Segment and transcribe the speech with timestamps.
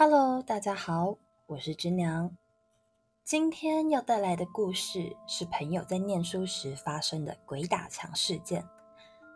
[0.00, 1.16] Hello，大家好，
[1.46, 2.30] 我是知娘。
[3.24, 8.64] 今天要带来的故事是朋友在念书时发生的鬼打墙事件。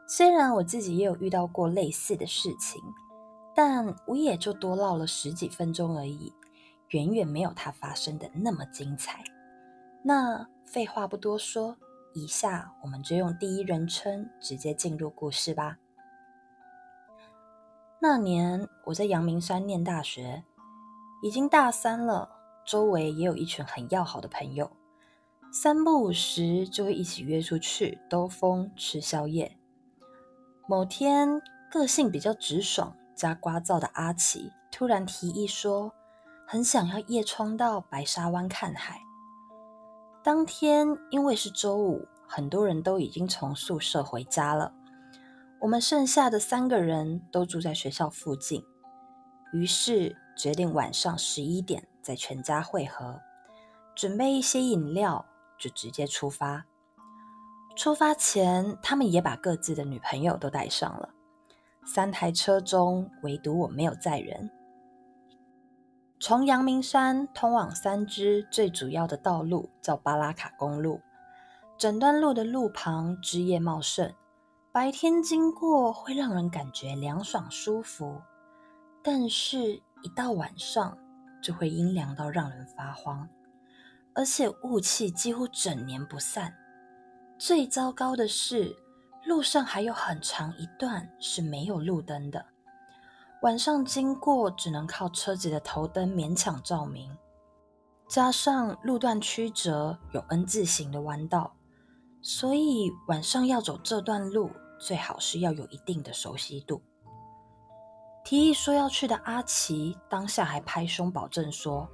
[0.07, 2.81] 虽然我自己也有遇到过类似的事情，
[3.57, 6.33] 但我也就多唠了十几分钟而已，
[6.91, 9.25] 远远没有他发生的那么精彩。
[10.05, 11.77] 那废话不多说，
[12.15, 15.79] 以下我们就用第一人称直接进入故事吧。
[18.01, 20.45] 那年我在阳明山念大学，
[21.23, 22.29] 已经大三了，
[22.67, 24.69] 周围也有一群很要好的朋友，
[25.53, 29.57] 三不五时就会一起约出去兜风、吃宵夜。
[30.67, 31.41] 某天，
[31.71, 35.93] 个性比较直爽加聒噪的阿奇突然提议说，
[36.45, 39.01] 很想要夜冲到白沙湾看海。
[40.25, 44.75] 当天因为是周五，很多人都已经从宿舍回家了。
[45.61, 48.65] 我们剩下的三个人都住在学校附近，
[49.53, 53.21] 于是决定晚上十一点在全家汇合，
[53.95, 55.25] 准备一些饮料，
[55.59, 56.65] 就直接出发。
[57.75, 61.11] 出发前，他们也把各自的女朋友都带上了。
[61.85, 64.51] 三台车中，唯独我没有载人。
[66.21, 71.01] 从阳明山通往三支最主要的道路叫巴拉卡公路，
[71.77, 74.15] 整段路的路旁枝叶茂盛。
[74.71, 78.23] 白天经过会让人感觉凉爽舒服，
[79.03, 80.97] 但是，一到晚上
[81.43, 83.29] 就会阴凉到让人发慌，
[84.15, 86.55] 而且雾气几乎整年不散。
[87.39, 88.77] 最糟糕的是，
[89.25, 92.47] 路上还有很长一段是没有路灯的，
[93.43, 97.17] 晚上经过只能靠车子的头灯勉强照明，
[98.09, 101.57] 加上路段曲折，有 N 字形的弯道，
[102.21, 104.51] 所以晚上要走这段路。
[104.79, 106.83] 最好是要有一定的熟悉度。
[108.25, 111.89] 提议说要去的阿奇当下还拍胸保证说：“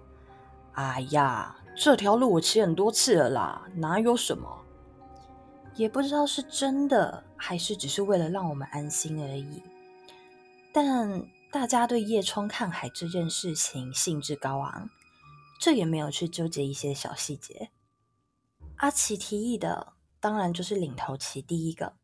[0.74, 4.64] 哎呀，这条路我骑很多次了啦，哪有什么？”
[5.74, 9.62] 也不知道是真的还是只是为了让我们安心而已。
[10.72, 14.90] 但大家对夜冲看海这件事情兴致高昂，
[15.60, 17.70] 这也没有去纠结一些小细节。
[18.76, 21.94] 阿奇提议的当然就是领头骑第一个。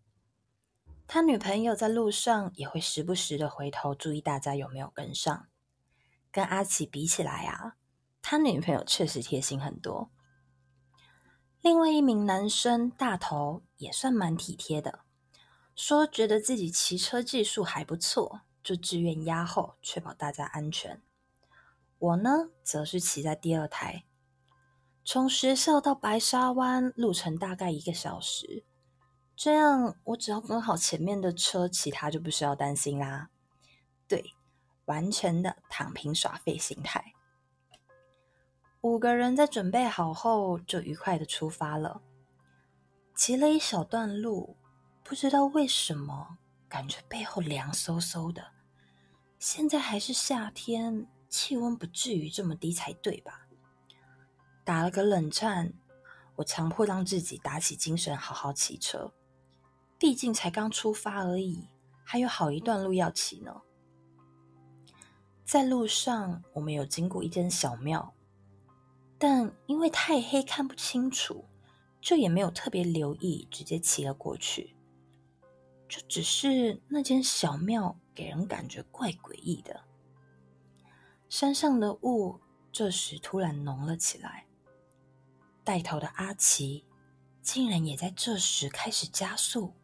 [1.06, 5.46] 他女朋友在路上也会时不时的回头注意大家有没有跟上。
[6.32, 7.76] 跟阿奇比起来啊，
[8.20, 10.10] 他女朋友确实贴心很多。
[11.60, 15.00] 另外一名男生大头也算蛮体贴的，
[15.76, 21.00] 说觉得自己骑车技术还不错，就自愿压后，确保大家安全。
[21.98, 24.04] 我呢，则是骑在第二台，
[25.04, 28.64] 从学校到白沙湾路程大概一个小时。
[29.44, 33.28] 这样，我只要跟好前面的车，其他就不需要担心啦。
[34.08, 34.32] 对，
[34.86, 37.12] 完全的躺平耍废心态。
[38.80, 42.00] 五个人在准备好后，就愉快的出发了。
[43.14, 44.56] 骑了一小段路，
[45.02, 48.52] 不知道为什么，感觉背后凉飕飕的。
[49.38, 53.46] 现在还是夏天，气温不至于这么低才对吧？
[54.64, 55.74] 打了个冷战，
[56.36, 59.12] 我强迫让自己打起精神，好好骑车。
[59.98, 61.68] 毕竟才刚出发而已，
[62.04, 63.62] 还有好一段路要骑呢。
[65.44, 68.14] 在路上，我们有经过一间小庙，
[69.18, 71.44] 但因为太黑看不清楚，
[72.00, 74.74] 就也没有特别留意，直接骑了过去。
[75.88, 79.84] 就只是那间小庙给人感觉怪诡异的。
[81.28, 82.40] 山上的雾
[82.72, 84.46] 这时突然浓了起来，
[85.62, 86.84] 带头的阿奇
[87.42, 89.74] 竟然也在这时开始加速。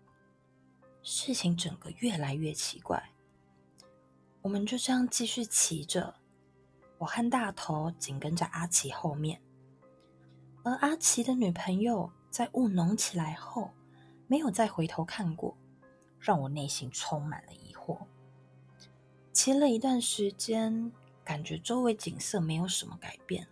[1.03, 3.13] 事情整个越来越奇怪，
[4.43, 6.15] 我们就这样继续骑着，
[6.99, 9.41] 我和大头紧跟在阿奇后面，
[10.63, 13.71] 而阿奇的女朋友在雾浓起来后
[14.27, 15.57] 没有再回头看过，
[16.19, 17.99] 让我内心充满了疑惑。
[19.33, 20.93] 骑了一段时间，
[21.25, 23.49] 感觉周围景色没有什么改变，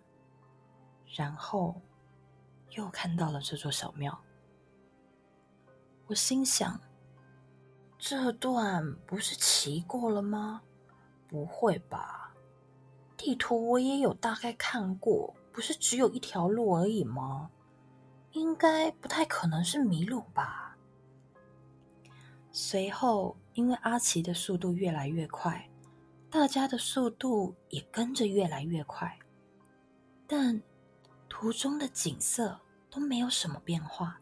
[1.15, 1.81] 然后
[2.73, 4.23] 又看到了这座小庙，
[6.09, 6.79] 我心想。
[7.99, 10.63] 这段不是骑过了吗？
[11.27, 12.33] 不会吧，
[13.17, 17.51] 地图我也有大概看过，不是只有一条路而已吗？
[18.33, 20.77] 应该不太可能是迷路吧。
[22.53, 25.69] 随后，因为阿奇的速度越来越快，
[26.31, 29.19] 大家的速度也跟着越来越快，
[30.27, 30.63] 但
[31.29, 34.21] 途中的景色都没有什么变化，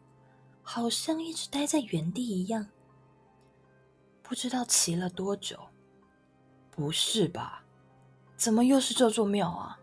[0.63, 2.67] 好像一直待在原地一样。
[4.27, 5.69] 不知道骑了多久，
[6.69, 7.63] 不是吧？
[8.35, 9.79] 怎么又是这座庙啊？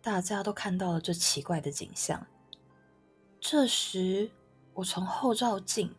[0.00, 2.24] 大家都看到了这奇怪的景象。
[3.40, 4.30] 这时，
[4.72, 5.92] 我从后照镜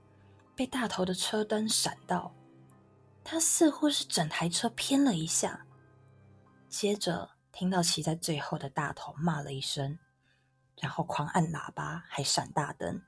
[0.55, 2.33] 被大头的车灯闪到，
[3.21, 5.65] 他似乎是整台车偏了一下。
[6.69, 9.99] 接着听到骑在最后的大头骂了一声，
[10.79, 13.01] 然后狂按喇叭，还闪大灯。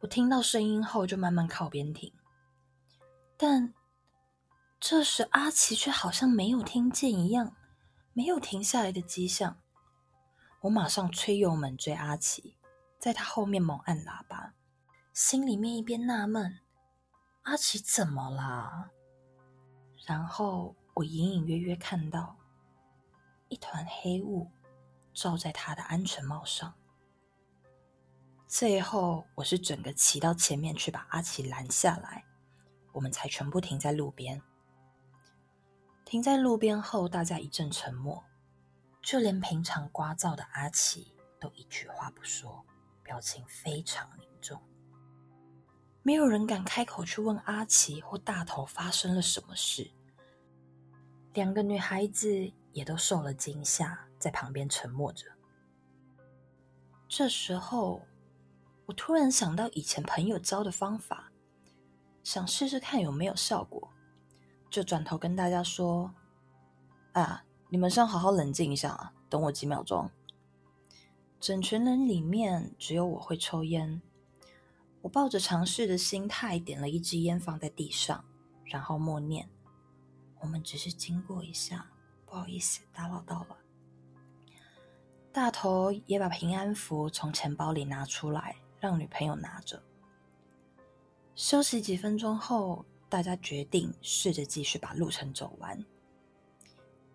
[0.00, 2.12] 我听到声音后就慢慢靠边停，
[3.44, 3.74] 但
[4.78, 7.56] 这时阿奇却好像没有听见一样，
[8.12, 9.60] 没有停下来的迹象。
[10.60, 12.56] 我马上吹油门追阿奇。
[13.00, 14.54] 在他后面猛按喇叭，
[15.12, 16.60] 心里面一边纳闷：
[17.42, 18.90] 阿奇怎么啦？
[20.06, 22.36] 然后我隐隐约约看到
[23.48, 24.52] 一团黑雾
[25.12, 26.72] 罩在他的安全帽上。
[28.46, 32.24] 最后，我是整个骑到前面去把阿奇拦下来，
[32.92, 34.40] 我们才全部停在路边。
[36.04, 38.22] 停在路边后，大家一阵沉默，
[39.02, 42.64] 就连平常聒噪的阿奇都一句话不说。
[43.04, 44.62] 表情非常凝重，
[46.02, 49.90] 没有人敢开口去问阿奇或大头发生了什么事。
[51.34, 55.26] 两个女孩子也都受了惊吓，在旁边沉默着。
[57.08, 58.00] 这时候，
[58.86, 61.21] 我突然想到以前朋友教的方法，
[62.22, 63.90] 想试试看有没有效果，
[64.70, 66.14] 就转头跟大家说
[67.12, 70.10] ：“啊，你们先好好冷静一下，等我几秒钟。”
[71.40, 74.00] 整群人里面只有我会抽烟，
[75.00, 78.24] 我抱着尝试的心态点了一支烟放在地上，
[78.64, 79.48] 然后默念
[80.38, 81.90] ：“我们只是经过一下，
[82.24, 83.56] 不好意思打扰到了。”
[85.32, 89.82] 大头也把平安符从钱包里拿出来，让女朋友拿着。
[91.34, 95.84] 休息几分钟后，大家决定试着继续把路程走完。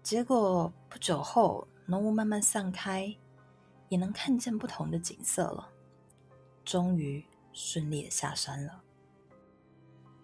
[0.04, 3.16] 结果不久后，浓雾慢慢散开。
[3.90, 5.70] 也能看见不同的景色了，
[6.66, 8.82] 终于顺利的下山了。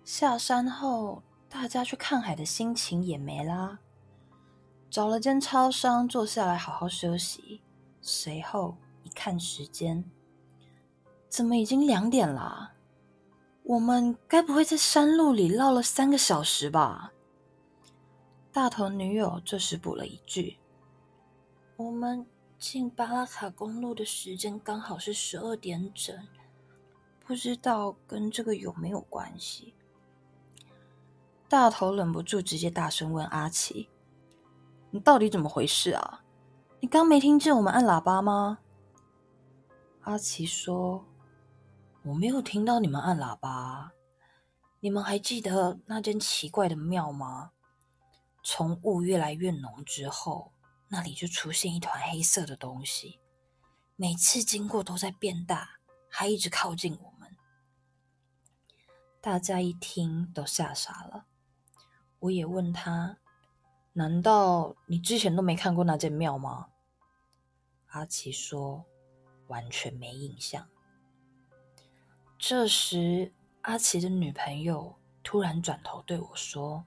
[0.04, 3.80] 下山后，大家去看海的心情也没啦，
[4.90, 7.62] 找了间超商坐下来好好休息。
[8.02, 10.04] 随后一看时间，
[11.30, 12.74] 怎么已经两点了？
[13.64, 17.12] 我们该不会在山路里绕了三个小时吧？
[18.52, 20.58] 大头女友这时补了一句
[21.78, 22.26] ：“我们。”
[22.60, 26.18] 进巴拉卡公路的时间刚好是十二点整，
[27.28, 29.74] 不知道跟这个有没有关系？
[31.50, 33.90] 大头忍不住直接大声问阿奇
[34.92, 36.24] ：“你到底怎么回事啊？
[36.80, 38.60] 你刚没听见我们按喇叭吗？”
[40.04, 41.04] 阿奇说
[42.04, 43.92] ：“我没有听到你们按喇叭。
[44.80, 47.52] 你们还记得那间奇怪的庙吗？
[48.44, 50.52] 从雾越来越浓之后。”
[50.90, 53.20] 那里就出现一团黑色的东西，
[53.96, 57.36] 每次经过都在变大，还一直靠近我们。
[59.20, 61.26] 大家一听都吓傻了。
[62.20, 63.18] 我也问他
[63.94, 66.68] ：“难道你之前都没看过那间庙吗？”
[67.90, 68.86] 阿奇说
[69.50, 70.70] ：“完全没印象。”
[72.46, 73.32] 这时，
[73.62, 74.94] 阿奇的女朋友
[75.24, 76.84] 突然转头对我说：“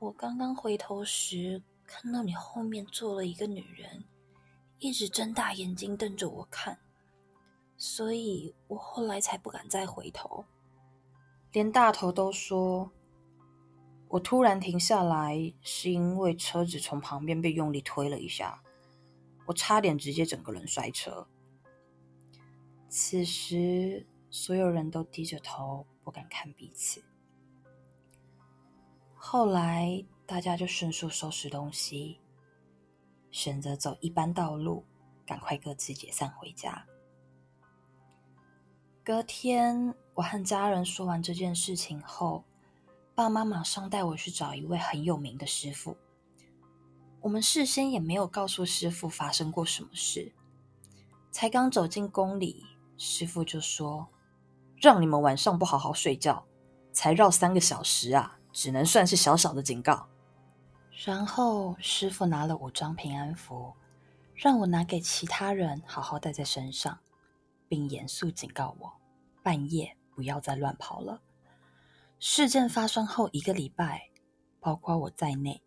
[0.00, 4.02] 我刚刚回头时。”看到你后面坐了一个女人，
[4.80, 6.80] 一直睁大眼睛瞪着我看，
[7.76, 10.44] 所以我后来才不敢再回头。
[11.52, 12.90] 连大头都说，
[14.08, 18.60] 我突然停下来是因为车子从旁边被用力推了一下，
[19.46, 21.28] 我差点直接整个人摔车。
[22.94, 27.02] 此时，所有人都低着头，不敢看彼此。
[29.14, 30.04] 后来。
[30.24, 32.18] 大家就迅速收拾东西，
[33.30, 34.82] 选择走一般道路，
[35.26, 36.86] 赶快各自解散回家。
[39.04, 42.44] 隔天，我和家人说完这件事情后，
[43.14, 45.98] 爸妈马上带我去找一位很有名的师傅。
[47.20, 50.32] 我们事先也没有告诉师傅发生过什么事，
[51.30, 52.64] 才刚走进宫里，
[52.96, 54.08] 师傅就说
[54.80, 56.46] ：“让你们晚上不好好睡觉，
[56.92, 60.08] 才绕三个小时啊，只能算是小小的警告。”
[61.04, 63.72] 然后师傅拿了五张平安符，
[64.34, 66.98] 让我拿给其他人好好带在身上，
[67.66, 68.92] 并严肃警告我，
[69.42, 71.20] 半夜不要再乱跑了。
[72.20, 74.10] 事件发生后一个礼拜，
[74.60, 75.60] 包括我在内，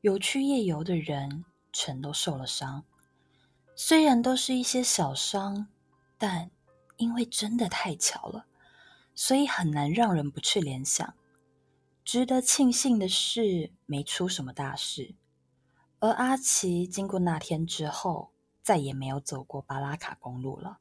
[0.00, 2.82] 有去夜游的人全都受了伤。
[3.76, 5.68] 虽然都是一些小伤，
[6.18, 6.50] 但
[7.02, 8.46] 因为真的太巧了，
[9.12, 11.14] 所以很难让人不去联想。
[12.04, 15.16] 值得庆幸的是，没出什么大事。
[15.98, 18.30] 而阿奇经过那天之后，
[18.62, 20.78] 再也没有走过巴拉卡公路了。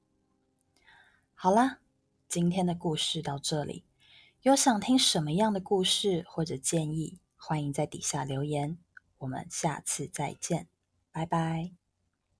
[1.33, 1.79] 好啦，
[2.27, 3.83] 今天的故事到这里。
[4.43, 8.77] 有想听什么样的故事或者建议，欢迎在底下留言。
[9.17, 10.67] 我们下次再见，
[11.11, 11.80] 拜拜。